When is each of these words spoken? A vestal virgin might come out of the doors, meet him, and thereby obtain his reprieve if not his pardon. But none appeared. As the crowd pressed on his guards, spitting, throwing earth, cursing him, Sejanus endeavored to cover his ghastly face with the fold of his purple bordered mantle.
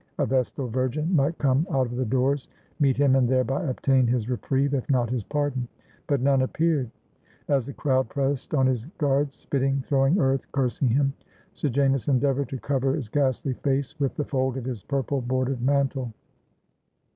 A 0.17 0.25
vestal 0.25 0.67
virgin 0.67 1.15
might 1.15 1.37
come 1.37 1.67
out 1.69 1.85
of 1.85 1.95
the 1.95 2.05
doors, 2.05 2.47
meet 2.79 2.97
him, 2.97 3.15
and 3.15 3.29
thereby 3.29 3.65
obtain 3.65 4.07
his 4.07 4.27
reprieve 4.31 4.73
if 4.73 4.89
not 4.89 5.11
his 5.11 5.23
pardon. 5.23 5.67
But 6.07 6.21
none 6.21 6.41
appeared. 6.41 6.89
As 7.47 7.67
the 7.67 7.73
crowd 7.73 8.09
pressed 8.09 8.55
on 8.55 8.65
his 8.65 8.87
guards, 8.97 9.37
spitting, 9.37 9.83
throwing 9.83 10.19
earth, 10.19 10.51
cursing 10.53 10.87
him, 10.87 11.13
Sejanus 11.53 12.07
endeavored 12.07 12.49
to 12.49 12.57
cover 12.57 12.95
his 12.95 13.09
ghastly 13.09 13.53
face 13.53 13.99
with 13.99 14.15
the 14.15 14.25
fold 14.25 14.57
of 14.57 14.65
his 14.65 14.81
purple 14.81 15.21
bordered 15.21 15.61
mantle. 15.61 16.11